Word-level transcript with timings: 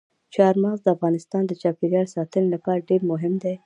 چار 0.35 0.53
مغز 0.63 0.79
د 0.83 0.87
افغانستان 0.95 1.43
د 1.47 1.51
چاپیریال 1.61 2.07
ساتنې 2.15 2.47
لپاره 2.55 2.85
ډېر 2.89 3.01
مهم 3.11 3.33
دي. 3.43 3.55